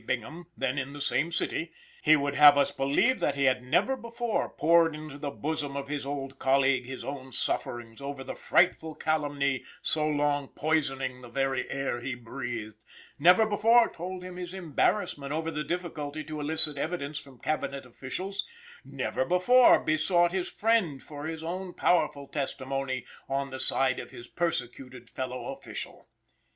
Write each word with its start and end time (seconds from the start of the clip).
Bingham, 0.03 0.47
then 0.57 0.79
in 0.79 0.93
the 0.93 0.99
same 0.99 1.31
city, 1.31 1.71
he 2.01 2.15
would 2.15 2.33
have 2.33 2.57
us 2.57 2.71
believe 2.71 3.19
that 3.19 3.35
he 3.35 3.43
had 3.43 3.61
never 3.61 3.95
before 3.95 4.49
poured 4.49 4.95
into 4.95 5.19
the 5.19 5.29
bosom 5.29 5.77
of 5.77 5.89
his 5.89 6.07
old 6.07 6.39
colleague 6.39 6.87
his 6.87 7.03
own 7.03 7.31
sufferings 7.31 8.01
over 8.01 8.23
the 8.23 8.33
frightful 8.33 8.95
calumny 8.95 9.63
so 9.83 10.07
long 10.07 10.47
poisoning 10.47 11.21
the 11.21 11.29
very 11.29 11.69
air 11.69 11.99
he 12.01 12.15
breathed, 12.15 12.83
never 13.19 13.45
before 13.45 13.93
told 13.93 14.23
him 14.23 14.37
his 14.37 14.55
embarrassment 14.55 15.31
over 15.31 15.51
the 15.51 15.63
difficulty 15.63 16.23
to 16.23 16.39
elicit 16.39 16.79
evidence 16.79 17.19
from 17.19 17.37
Cabinet 17.37 17.85
officials, 17.85 18.43
never 18.83 19.23
before 19.23 19.79
besought 19.79 20.31
his 20.31 20.49
friend 20.49 21.03
for 21.03 21.27
his 21.27 21.43
own 21.43 21.75
powerful 21.75 22.25
testimony 22.27 23.05
on 23.29 23.51
the 23.51 23.59
side 23.59 23.99
of 23.99 24.09
his 24.09 24.27
persecuted 24.27 25.11
fellow 25.11 25.53
official. 25.53 26.09